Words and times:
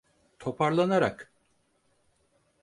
Toparlanarak... 0.39 1.29